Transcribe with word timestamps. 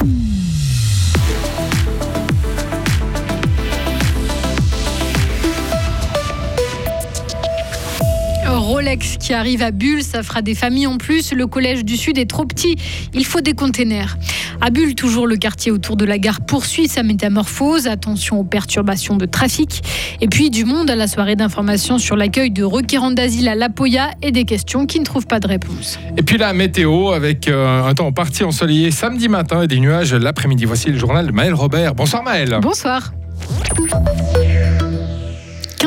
Mm. 0.00 0.37
Qui 8.96 9.34
arrive 9.34 9.62
à 9.62 9.70
Bulle, 9.70 10.02
ça 10.02 10.22
fera 10.22 10.40
des 10.40 10.54
familles 10.54 10.86
en 10.86 10.96
plus. 10.96 11.34
Le 11.34 11.46
collège 11.46 11.84
du 11.84 11.98
Sud 11.98 12.16
est 12.16 12.24
trop 12.24 12.46
petit, 12.46 12.76
il 13.12 13.26
faut 13.26 13.42
des 13.42 13.52
containers. 13.52 14.16
À 14.62 14.70
Bulle, 14.70 14.94
toujours 14.94 15.26
le 15.26 15.36
quartier 15.36 15.70
autour 15.70 15.96
de 15.96 16.06
la 16.06 16.18
gare 16.18 16.40
poursuit 16.40 16.88
sa 16.88 17.02
métamorphose. 17.02 17.86
Attention 17.86 18.40
aux 18.40 18.44
perturbations 18.44 19.16
de 19.16 19.26
trafic. 19.26 19.82
Et 20.22 20.28
puis 20.28 20.48
du 20.48 20.64
monde 20.64 20.88
à 20.88 20.96
la 20.96 21.06
soirée 21.06 21.36
d'information 21.36 21.98
sur 21.98 22.16
l'accueil 22.16 22.50
de 22.50 22.64
requérants 22.64 23.10
d'asile 23.10 23.48
à 23.48 23.54
La 23.54 23.68
Poya 23.68 24.10
et 24.22 24.32
des 24.32 24.44
questions 24.44 24.86
qui 24.86 25.00
ne 25.00 25.04
trouvent 25.04 25.26
pas 25.26 25.40
de 25.40 25.48
réponse. 25.48 25.98
Et 26.16 26.22
puis 26.22 26.38
la 26.38 26.54
météo 26.54 27.10
avec 27.10 27.46
euh, 27.46 27.84
un 27.84 27.92
temps 27.92 28.10
parti 28.12 28.42
ensoleillé 28.42 28.90
samedi 28.90 29.28
matin 29.28 29.62
et 29.62 29.66
des 29.66 29.80
nuages 29.80 30.14
l'après-midi. 30.14 30.64
Voici 30.64 30.88
le 30.88 30.98
journal 30.98 31.26
de 31.26 31.32
Maël 31.32 31.52
Robert. 31.52 31.94
Bonsoir 31.94 32.22
Maël. 32.22 32.58
Bonsoir. 32.62 33.12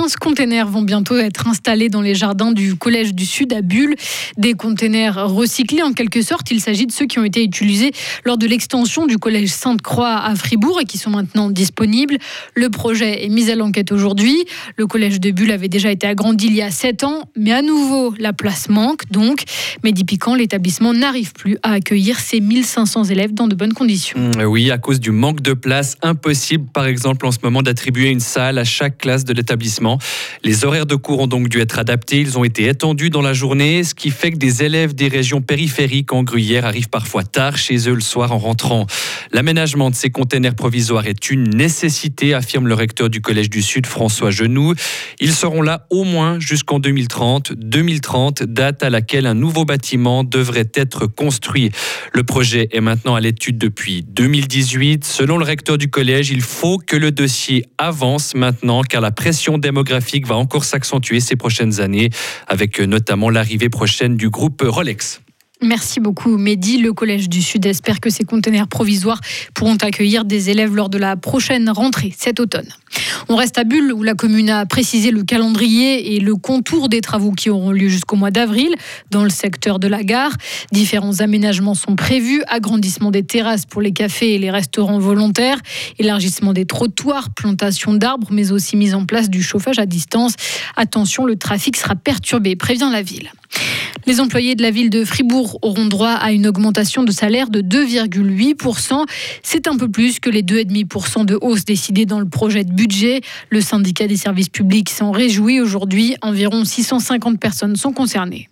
15 0.01 0.15
containers 0.15 0.67
vont 0.67 0.81
bientôt 0.81 1.15
être 1.15 1.47
installés 1.47 1.87
dans 1.87 2.01
les 2.01 2.15
jardins 2.15 2.51
du 2.51 2.75
Collège 2.75 3.13
du 3.13 3.23
Sud 3.23 3.53
à 3.53 3.61
Bulle. 3.61 3.93
Des 4.35 4.55
containers 4.55 5.29
recyclés 5.29 5.83
en 5.83 5.93
quelque 5.93 6.23
sorte. 6.23 6.49
Il 6.49 6.59
s'agit 6.59 6.87
de 6.87 6.91
ceux 6.91 7.05
qui 7.05 7.19
ont 7.19 7.23
été 7.23 7.43
utilisés 7.43 7.91
lors 8.25 8.39
de 8.39 8.47
l'extension 8.47 9.05
du 9.05 9.19
Collège 9.19 9.49
Sainte-Croix 9.49 10.17
à 10.17 10.33
Fribourg 10.33 10.79
et 10.81 10.85
qui 10.85 10.97
sont 10.97 11.11
maintenant 11.11 11.51
disponibles. 11.51 12.17
Le 12.55 12.71
projet 12.71 13.23
est 13.23 13.29
mis 13.29 13.51
à 13.51 13.55
l'enquête 13.55 13.91
aujourd'hui. 13.91 14.43
Le 14.75 14.87
Collège 14.87 15.19
de 15.19 15.29
Bulle 15.29 15.51
avait 15.51 15.67
déjà 15.67 15.91
été 15.91 16.07
agrandi 16.07 16.47
il 16.47 16.55
y 16.55 16.63
a 16.63 16.71
7 16.71 17.03
ans, 17.03 17.29
mais 17.37 17.51
à 17.51 17.61
nouveau, 17.61 18.15
la 18.17 18.33
place 18.33 18.69
manque. 18.69 19.03
Donc, 19.11 19.43
Mehdi 19.83 20.03
Piquant, 20.03 20.33
l'établissement 20.33 20.95
n'arrive 20.95 21.33
plus 21.33 21.59
à 21.61 21.73
accueillir 21.73 22.19
ses 22.19 22.39
1500 22.39 23.03
élèves 23.03 23.35
dans 23.35 23.47
de 23.47 23.53
bonnes 23.53 23.73
conditions? 23.73 24.17
Mmh, 24.17 24.45
oui, 24.45 24.71
à 24.71 24.79
cause 24.79 24.99
du 24.99 25.11
manque 25.11 25.41
de 25.41 25.53
place, 25.53 25.95
impossible 26.01 26.65
par 26.73 26.87
exemple 26.87 27.27
en 27.27 27.31
ce 27.31 27.37
moment 27.43 27.61
d'attribuer 27.61 28.09
une 28.09 28.19
salle 28.19 28.57
à 28.57 28.63
chaque 28.63 28.97
classe 28.97 29.25
de 29.25 29.33
l'établissement. 29.33 29.90
Les 30.43 30.65
horaires 30.65 30.85
de 30.85 30.95
cours 30.95 31.19
ont 31.19 31.27
donc 31.27 31.49
dû 31.49 31.59
être 31.59 31.79
adaptés. 31.79 32.19
Ils 32.19 32.37
ont 32.37 32.43
été 32.43 32.67
étendus 32.67 33.09
dans 33.09 33.21
la 33.21 33.33
journée, 33.33 33.83
ce 33.83 33.93
qui 33.93 34.09
fait 34.09 34.31
que 34.31 34.37
des 34.37 34.63
élèves 34.63 34.93
des 34.93 35.07
régions 35.07 35.41
périphériques 35.41 36.13
en 36.13 36.23
Gruyère 36.23 36.65
arrivent 36.65 36.89
parfois 36.89 37.23
tard 37.23 37.57
chez 37.57 37.89
eux 37.89 37.93
le 37.93 38.01
soir 38.01 38.31
en 38.31 38.37
rentrant. 38.37 38.87
L'aménagement 39.31 39.89
de 39.89 39.95
ces 39.95 40.09
containers 40.09 40.55
provisoires 40.55 41.07
est 41.07 41.29
une 41.29 41.49
nécessité, 41.49 42.33
affirme 42.33 42.67
le 42.67 42.73
recteur 42.73 43.09
du 43.09 43.21
Collège 43.21 43.49
du 43.49 43.61
Sud, 43.61 43.85
François 43.85 44.31
Genoux. 44.31 44.73
Ils 45.19 45.33
seront 45.33 45.61
là 45.61 45.85
au 45.89 46.03
moins 46.03 46.39
jusqu'en 46.39 46.79
2030. 46.79 47.53
2030, 47.53 48.43
date 48.43 48.83
à 48.83 48.89
laquelle 48.89 49.25
un 49.25 49.33
nouveau 49.33 49.65
bâtiment 49.65 50.23
devrait 50.23 50.69
être 50.73 51.07
construit. 51.07 51.71
Le 52.13 52.23
projet 52.23 52.69
est 52.71 52.81
maintenant 52.81 53.15
à 53.15 53.21
l'étude 53.21 53.57
depuis 53.57 54.03
2018. 54.03 55.05
Selon 55.05 55.37
le 55.37 55.45
recteur 55.45 55.77
du 55.77 55.89
collège, 55.89 56.29
il 56.29 56.41
faut 56.41 56.77
que 56.77 56.95
le 56.95 57.11
dossier 57.11 57.65
avance 57.77 58.35
maintenant 58.35 58.81
car 58.83 59.01
la 59.01 59.11
pression 59.11 59.57
des 59.57 59.71
va 60.25 60.35
encore 60.35 60.63
s'accentuer 60.63 61.19
ces 61.19 61.35
prochaines 61.35 61.81
années, 61.81 62.09
avec 62.47 62.79
notamment 62.79 63.29
l'arrivée 63.29 63.69
prochaine 63.69 64.17
du 64.17 64.29
groupe 64.29 64.61
Rolex. 64.65 65.21
Merci 65.63 65.99
beaucoup, 65.99 66.37
Mehdi. 66.37 66.79
Le 66.79 66.91
Collège 66.91 67.29
du 67.29 67.39
Sud 67.39 67.67
espère 67.67 67.99
que 67.99 68.09
ces 68.09 68.23
conteneurs 68.23 68.67
provisoires 68.67 69.21
pourront 69.53 69.75
accueillir 69.75 70.25
des 70.25 70.49
élèves 70.49 70.75
lors 70.75 70.89
de 70.89 70.97
la 70.97 71.15
prochaine 71.15 71.69
rentrée 71.69 72.15
cet 72.17 72.39
automne. 72.39 72.67
On 73.29 73.35
reste 73.35 73.59
à 73.59 73.63
Bulle, 73.63 73.93
où 73.93 74.01
la 74.01 74.15
commune 74.15 74.49
a 74.49 74.65
précisé 74.65 75.11
le 75.11 75.23
calendrier 75.23 76.15
et 76.15 76.19
le 76.19 76.35
contour 76.35 76.89
des 76.89 76.99
travaux 76.99 77.31
qui 77.31 77.51
auront 77.51 77.69
lieu 77.69 77.89
jusqu'au 77.89 78.15
mois 78.15 78.31
d'avril 78.31 78.73
dans 79.11 79.23
le 79.23 79.29
secteur 79.29 79.77
de 79.77 79.87
la 79.87 80.03
gare. 80.03 80.33
Différents 80.71 81.19
aménagements 81.19 81.75
sont 81.75 81.95
prévus 81.95 82.41
agrandissement 82.47 83.11
des 83.11 83.23
terrasses 83.23 83.67
pour 83.67 83.83
les 83.83 83.93
cafés 83.93 84.33
et 84.33 84.39
les 84.39 84.49
restaurants 84.49 84.99
volontaires, 84.99 85.59
élargissement 85.99 86.53
des 86.53 86.65
trottoirs, 86.65 87.29
plantation 87.35 87.93
d'arbres, 87.93 88.29
mais 88.31 88.51
aussi 88.51 88.77
mise 88.77 88.95
en 88.95 89.05
place 89.05 89.29
du 89.29 89.43
chauffage 89.43 89.77
à 89.77 89.85
distance. 89.85 90.33
Attention, 90.75 91.25
le 91.25 91.35
trafic 91.35 91.77
sera 91.77 91.95
perturbé, 91.95 92.55
prévient 92.55 92.89
la 92.91 93.03
ville. 93.03 93.29
Les 94.07 94.19
employés 94.19 94.55
de 94.55 94.63
la 94.63 94.71
ville 94.71 94.89
de 94.89 95.05
Fribourg 95.05 95.59
auront 95.61 95.85
droit 95.85 96.11
à 96.11 96.31
une 96.31 96.47
augmentation 96.47 97.03
de 97.03 97.11
salaire 97.11 97.49
de 97.49 97.61
2,8%. 97.61 99.05
C'est 99.43 99.67
un 99.67 99.77
peu 99.77 99.89
plus 99.89 100.19
que 100.19 100.29
les 100.29 100.43
2,5% 100.43 101.25
de 101.25 101.37
hausse 101.41 101.65
décidée 101.65 102.05
dans 102.05 102.19
le 102.19 102.27
projet 102.27 102.63
de 102.63 102.71
budget. 102.71 103.21
Le 103.49 103.61
syndicat 103.61 104.07
des 104.07 104.17
services 104.17 104.49
publics 104.49 104.89
s'en 104.89 105.11
réjouit 105.11 105.61
aujourd'hui. 105.61 106.15
Environ 106.21 106.65
650 106.65 107.39
personnes 107.39 107.75
sont 107.75 107.93
concernées. 107.93 108.49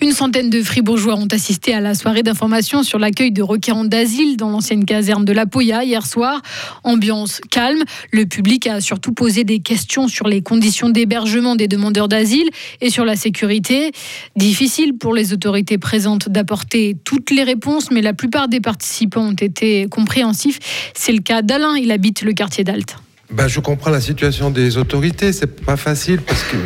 Une 0.00 0.12
centaine 0.12 0.50
de 0.50 0.62
Fribourgeois 0.62 1.14
ont 1.14 1.28
assisté 1.30 1.74
à 1.74 1.80
la 1.80 1.94
soirée 1.94 2.22
d'information 2.22 2.82
sur 2.82 2.98
l'accueil 2.98 3.30
de 3.32 3.42
requérants 3.42 3.84
d'asile 3.84 4.36
dans 4.36 4.50
l'ancienne 4.50 4.84
caserne 4.84 5.24
de 5.24 5.32
la 5.32 5.46
Poya 5.46 5.84
hier 5.84 6.04
soir. 6.04 6.42
Ambiance 6.82 7.40
calme. 7.50 7.82
Le 8.10 8.26
public 8.26 8.66
a 8.66 8.80
surtout 8.80 9.12
posé 9.12 9.44
des 9.44 9.60
questions 9.60 10.08
sur 10.08 10.26
les 10.26 10.42
conditions 10.42 10.90
d'hébergement 10.90 11.54
des 11.54 11.68
demandeurs 11.68 12.08
d'asile 12.08 12.50
et 12.80 12.90
sur 12.90 13.04
la 13.04 13.16
sécurité. 13.16 13.92
Difficile 14.36 14.98
pour 14.98 15.14
les 15.14 15.32
autorités 15.32 15.78
présentes 15.78 16.28
d'apporter 16.28 16.96
toutes 17.04 17.30
les 17.30 17.44
réponses, 17.44 17.90
mais 17.90 18.02
la 18.02 18.12
plupart 18.12 18.48
des 18.48 18.60
participants 18.60 19.28
ont 19.28 19.32
été 19.32 19.86
compréhensifs. 19.88 20.58
C'est 20.94 21.12
le 21.12 21.20
cas 21.20 21.42
d'Alain, 21.42 21.76
il 21.76 21.92
habite 21.92 22.22
le 22.22 22.32
quartier 22.32 22.64
d'Alte. 22.64 22.96
Ben, 23.30 23.48
je 23.48 23.60
comprends 23.60 23.90
la 23.90 24.02
situation 24.02 24.50
des 24.50 24.76
autorités, 24.76 25.32
c'est 25.32 25.64
pas 25.64 25.76
facile 25.76 26.20
parce 26.20 26.42
que 26.42 26.56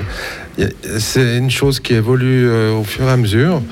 c'est 0.98 1.36
une 1.36 1.50
chose 1.50 1.80
qui 1.80 1.94
évolue 1.94 2.48
euh, 2.48 2.72
au 2.72 2.84
fur 2.84 3.04
et 3.04 3.10
à 3.10 3.16
mesure. 3.16 3.62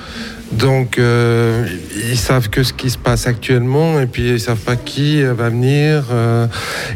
Donc, 0.52 0.98
euh, 0.98 1.66
ils 2.08 2.16
savent 2.16 2.48
que 2.48 2.62
ce 2.62 2.72
qui 2.72 2.90
se 2.90 2.98
passe 2.98 3.26
actuellement, 3.26 4.00
et 4.00 4.06
puis 4.06 4.30
ils 4.30 4.40
savent 4.40 4.58
pas 4.58 4.76
qui 4.76 5.22
euh, 5.22 5.34
va 5.34 5.48
venir. 5.48 6.04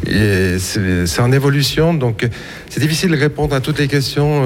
c'est 0.06 1.20
en 1.20 1.32
évolution, 1.32 1.92
donc 1.94 2.28
c'est 2.68 2.80
difficile 2.80 3.10
de 3.10 3.16
répondre 3.16 3.54
à 3.54 3.60
toutes 3.60 3.78
les 3.78 3.88
questions 3.88 4.44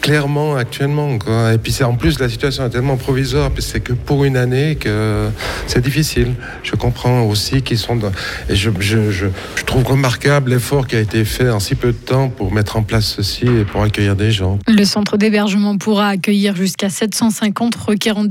clairement 0.00 0.56
actuellement. 0.56 1.18
Et 1.52 1.58
puis 1.58 1.72
c'est 1.72 1.84
en 1.84 1.94
plus 1.94 2.18
la 2.20 2.28
situation 2.28 2.64
est 2.66 2.70
tellement 2.70 2.96
provisoire, 2.96 3.50
puis 3.50 3.62
c'est 3.62 3.80
que 3.80 3.92
pour 3.92 4.24
une 4.24 4.36
année 4.36 4.76
que 4.76 5.28
c'est 5.66 5.82
difficile. 5.82 6.34
Je 6.62 6.76
comprends 6.76 7.22
aussi 7.22 7.62
qu'ils 7.62 7.78
sont 7.78 7.96
dans... 7.96 8.12
et 8.48 8.54
je, 8.54 8.70
je, 8.78 9.10
je, 9.10 9.26
je, 9.56 9.64
trouve 9.64 9.84
remarquable 9.84 10.50
l'effort 10.50 10.86
qui 10.86 10.96
a 10.96 11.00
été 11.00 11.24
fait 11.24 11.50
en 11.50 11.60
si 11.60 11.74
peu 11.74 11.88
de 11.88 11.92
temps 11.92 12.28
pour 12.28 12.52
mettre 12.52 12.76
en 12.76 12.82
place 12.82 13.14
ceci 13.16 13.46
et 13.46 13.64
pour 13.64 13.82
accueillir 13.82 14.16
des 14.16 14.30
gens. 14.30 14.58
Le 14.68 14.84
centre 14.84 15.16
d'hébergement 15.16 15.76
pourra 15.76 16.08
accueillir 16.08 16.54
jusqu'à 16.54 16.88
750 16.88 17.74
requérants 17.74 18.24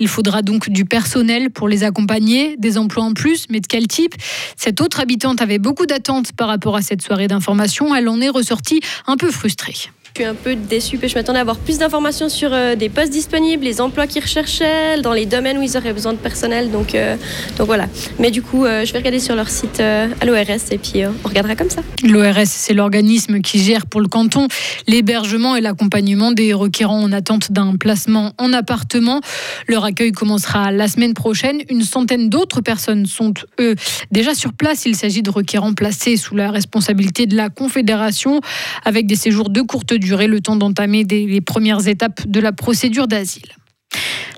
Il 0.00 0.08
faudra 0.08 0.42
donc 0.42 0.70
du 0.70 0.84
personnel 0.84 1.50
pour 1.50 1.68
les 1.68 1.84
accompagner, 1.84 2.56
des 2.56 2.78
emplois 2.78 3.04
en 3.04 3.12
plus, 3.12 3.46
mais 3.50 3.60
de 3.60 3.66
quel 3.66 3.86
type? 3.86 4.14
Cette 4.56 4.80
autre 4.80 5.00
habitante 5.00 5.42
avait 5.42 5.58
beaucoup 5.58 5.86
d'attentes 5.86 6.32
par 6.32 6.48
rapport 6.48 6.76
à 6.76 6.82
cette 6.82 7.02
soirée 7.02 7.28
d'information. 7.28 7.94
Elle 7.94 8.08
en 8.08 8.20
est 8.20 8.28
ressortie 8.28 8.80
un 9.06 9.16
peu 9.16 9.30
frustrée. 9.30 9.74
Suis 10.16 10.24
un 10.24 10.34
peu 10.34 10.56
déçue, 10.56 10.98
je 11.02 11.14
m'attendais 11.14 11.40
à 11.40 11.42
avoir 11.42 11.58
plus 11.58 11.76
d'informations 11.76 12.30
sur 12.30 12.48
euh, 12.50 12.74
des 12.74 12.88
postes 12.88 13.12
disponibles, 13.12 13.62
les 13.62 13.82
emplois 13.82 14.06
qu'ils 14.06 14.22
recherchaient, 14.22 14.98
dans 15.02 15.12
les 15.12 15.26
domaines 15.26 15.58
où 15.58 15.62
ils 15.62 15.76
auraient 15.76 15.92
besoin 15.92 16.14
de 16.14 16.16
personnel. 16.16 16.70
Donc, 16.70 16.94
euh, 16.94 17.16
donc 17.58 17.66
voilà. 17.66 17.86
Mais 18.18 18.30
du 18.30 18.40
coup, 18.40 18.64
euh, 18.64 18.86
je 18.86 18.94
vais 18.94 19.00
regarder 19.00 19.18
sur 19.18 19.34
leur 19.34 19.50
site 19.50 19.78
à 19.78 20.24
l'ORS 20.24 20.70
et 20.70 20.78
puis 20.78 21.02
on 21.04 21.28
regardera 21.28 21.54
comme 21.54 21.68
ça. 21.68 21.82
L'ORS, 22.02 22.46
c'est 22.46 22.72
l'organisme 22.72 23.42
qui 23.42 23.58
gère 23.58 23.84
pour 23.84 24.00
le 24.00 24.08
canton 24.08 24.48
l'hébergement 24.86 25.54
et 25.54 25.60
l'accompagnement 25.60 26.32
des 26.32 26.54
requérants 26.54 27.02
en 27.02 27.12
attente 27.12 27.52
d'un 27.52 27.76
placement 27.76 28.32
en 28.38 28.54
appartement. 28.54 29.20
Leur 29.68 29.84
accueil 29.84 30.12
commencera 30.12 30.72
la 30.72 30.88
semaine 30.88 31.12
prochaine. 31.12 31.60
Une 31.68 31.82
centaine 31.82 32.30
d'autres 32.30 32.62
personnes 32.62 33.04
sont, 33.04 33.34
eux, 33.60 33.74
déjà 34.12 34.34
sur 34.34 34.54
place. 34.54 34.86
Il 34.86 34.96
s'agit 34.96 35.20
de 35.20 35.30
requérants 35.30 35.74
placés 35.74 36.16
sous 36.16 36.36
la 36.36 36.50
responsabilité 36.50 37.26
de 37.26 37.36
la 37.36 37.50
Confédération 37.50 38.40
avec 38.86 39.06
des 39.06 39.16
séjours 39.16 39.50
de 39.50 39.60
courte 39.60 39.92
durée 39.92 40.05
durer 40.06 40.28
le 40.28 40.40
temps 40.40 40.56
d'entamer 40.56 41.04
les 41.04 41.40
premières 41.40 41.88
étapes 41.88 42.26
de 42.26 42.40
la 42.40 42.52
procédure 42.52 43.08
d'asile. 43.08 43.50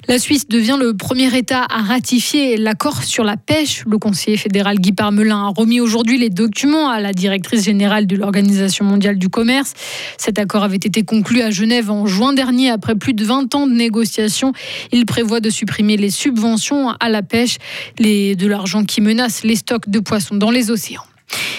La 0.08 0.18
Suisse 0.18 0.48
devient 0.48 0.78
le 0.80 0.94
premier 0.94 1.36
État 1.36 1.66
à 1.68 1.82
ratifier 1.82 2.56
l'accord 2.56 3.02
sur 3.02 3.24
la 3.24 3.36
pêche. 3.36 3.84
Le 3.86 3.98
conseiller 3.98 4.38
fédéral 4.38 4.78
Guy 4.78 4.92
Parmelin 4.92 5.48
a 5.48 5.52
remis 5.54 5.80
aujourd'hui 5.80 6.16
les 6.16 6.30
documents 6.30 6.88
à 6.88 6.98
la 6.98 7.12
directrice 7.12 7.62
générale 7.62 8.06
de 8.06 8.16
l'Organisation 8.16 8.86
mondiale 8.86 9.18
du 9.18 9.28
commerce. 9.28 9.74
Cet 10.16 10.38
accord 10.38 10.62
avait 10.64 10.76
été 10.76 11.02
conclu 11.02 11.42
à 11.42 11.50
Genève 11.50 11.90
en 11.90 12.06
juin 12.06 12.32
dernier 12.32 12.70
après 12.70 12.94
plus 12.94 13.12
de 13.12 13.22
20 13.22 13.54
ans 13.54 13.66
de 13.66 13.74
négociations. 13.74 14.54
Il 14.92 15.04
prévoit 15.04 15.40
de 15.40 15.50
supprimer 15.50 15.98
les 15.98 16.10
subventions 16.10 16.88
à 16.88 17.10
la 17.10 17.20
pêche, 17.20 17.58
de 17.98 18.46
l'argent 18.46 18.84
qui 18.84 19.02
menace 19.02 19.44
les 19.44 19.56
stocks 19.56 19.90
de 19.90 20.00
poissons 20.00 20.36
dans 20.36 20.50
les 20.50 20.70
océans. 20.70 21.04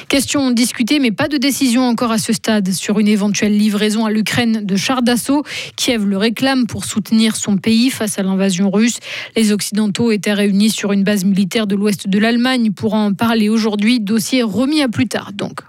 Question 0.10 0.50
discutée, 0.50 0.98
mais 0.98 1.12
pas 1.12 1.28
de 1.28 1.38
décision 1.38 1.84
encore 1.84 2.12
à 2.12 2.18
ce 2.18 2.34
stade 2.34 2.72
sur 2.72 2.98
une 2.98 3.08
éventuelle 3.08 3.56
livraison 3.56 4.06
à 4.06 4.12
l'Ukraine 4.12 4.66
de 4.66 4.76
chars 4.76 5.04
d'assaut. 5.04 5.44
Kiev 5.76 6.04
le 6.04 6.18
réclame 6.18 6.66
pour 6.66 6.84
soutenir 6.84 7.36
son 7.36 7.58
pays 7.58 7.92
face 7.92 8.18
à 8.18 8.24
l'invasion 8.24 8.72
russe. 8.72 8.98
Les 9.36 9.52
Occidentaux 9.52 10.12
étaient 10.12 10.34
réunis 10.34 10.72
sur 10.72 10.94
une 10.94 11.04
base 11.04 11.26
militaire 11.26 11.68
de 11.68 11.76
l'ouest 11.76 12.08
de 12.08 12.18
l'Allemagne 12.18 12.72
pour 12.72 12.96
en 12.96 13.14
parler 13.14 13.50
aujourd'hui. 13.50 14.00
Dossier 14.00 14.42
remis 14.42 14.82
à 14.82 14.88
plus 14.88 15.08
tard 15.08 15.30
donc. 15.32 15.60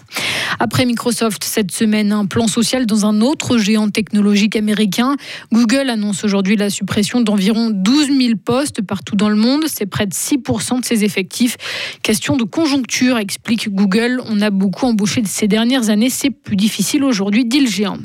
Après 0.58 0.85
Microsoft, 0.85 1.44
cette 1.44 1.70
semaine, 1.70 2.12
un 2.12 2.26
plan 2.26 2.49
social 2.49 2.87
dans 2.87 3.06
un 3.06 3.20
autre 3.20 3.58
géant 3.58 3.88
technologique 3.88 4.56
américain. 4.56 5.17
Google 5.52 5.91
annonce 5.91 6.25
aujourd'hui 6.25 6.56
la 6.56 6.70
suppression 6.70 7.20
d'environ 7.20 7.70
12 7.70 8.06
000 8.06 8.37
postes 8.44 8.82
partout 8.82 9.17
dans 9.17 9.29
le 9.29 9.37
monde. 9.37 9.64
C'est 9.67 9.87
près 9.87 10.06
de 10.06 10.14
6% 10.14 10.81
de 10.81 10.85
ses 10.85 11.05
effectifs. 11.05 11.56
Question 12.02 12.37
de 12.37 12.44
conjoncture, 12.44 13.19
explique 13.19 13.69
Google. 13.73 14.20
On 14.26 14.41
a 14.41 14.50
beaucoup 14.50 14.87
embauché 14.87 15.23
ces 15.25 15.49
dernières 15.49 15.91
années. 15.91 16.11
C'est 16.11 16.31
plus 16.31 16.56
difficile 16.56 17.05
aujourd'hui, 17.05 17.44
dit 17.44 17.61
le 17.61 17.69
géant. 17.69 17.99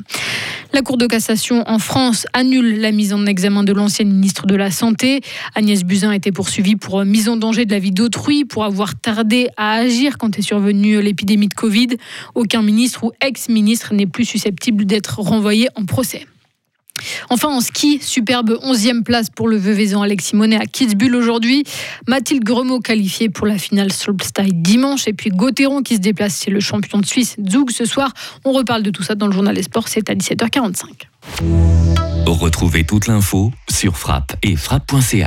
La 0.72 0.82
Cour 0.82 0.98
de 0.98 1.06
cassation 1.06 1.62
en 1.66 1.78
France 1.78 2.26
annule 2.32 2.80
la 2.80 2.92
mise 2.92 3.14
en 3.14 3.24
examen 3.24 3.62
de 3.62 3.72
l'ancienne 3.72 4.12
ministre 4.12 4.46
de 4.46 4.54
la 4.54 4.70
Santé. 4.70 5.20
Agnès 5.54 5.84
Buzyn 5.84 6.10
a 6.10 6.16
été 6.16 6.32
poursuivie 6.32 6.76
pour 6.76 7.02
mise 7.04 7.28
en 7.28 7.36
danger 7.36 7.64
de 7.64 7.70
la 7.72 7.78
vie 7.78 7.92
d'autrui, 7.92 8.44
pour 8.44 8.64
avoir 8.64 8.94
tardé 8.94 9.48
à 9.56 9.72
agir 9.72 10.18
quand 10.18 10.38
est 10.38 10.42
survenue 10.42 11.00
l'épidémie 11.00 11.48
de 11.48 11.54
Covid. 11.54 11.88
Aucun 12.36 12.60
ministre 12.60 13.02
ou 13.02 13.12
ex-ministre 13.22 13.94
n'est 13.94 14.06
plus 14.06 14.26
susceptible 14.26 14.84
d'être 14.84 15.20
renvoyé 15.20 15.68
en 15.74 15.86
procès. 15.86 16.26
Enfin, 17.30 17.48
en 17.48 17.62
ski, 17.62 17.98
superbe 18.02 18.58
11e 18.62 19.02
place 19.02 19.30
pour 19.30 19.48
le 19.48 19.56
Veuvezan 19.56 20.02
Alexis 20.02 20.36
Monet 20.36 20.56
à 20.56 20.66
Kitzbühel 20.66 21.14
aujourd'hui. 21.14 21.64
Mathilde 22.06 22.44
Gremaud 22.44 22.80
qualifiée 22.80 23.30
pour 23.30 23.46
la 23.46 23.56
finale 23.56 23.90
slopestyle 23.90 24.62
dimanche. 24.62 25.08
Et 25.08 25.14
puis 25.14 25.30
Gauthieron 25.30 25.82
qui 25.82 25.94
se 25.94 26.00
déplace 26.00 26.42
chez 26.42 26.50
le 26.50 26.60
champion 26.60 26.98
de 26.98 27.06
Suisse 27.06 27.36
Zug 27.48 27.70
ce 27.70 27.86
soir. 27.86 28.12
On 28.44 28.52
reparle 28.52 28.82
de 28.82 28.90
tout 28.90 29.02
ça 29.02 29.14
dans 29.14 29.26
le 29.26 29.32
journal 29.32 29.54
des 29.54 29.62
sports. 29.62 29.88
C'est 29.88 30.10
à 30.10 30.14
17h45. 30.14 30.84
Retrouvez 32.26 32.84
toute 32.84 33.06
l'info 33.06 33.50
sur 33.68 33.96
frappe 33.96 34.36
et 34.42 34.56
frappe.ch. 34.56 35.24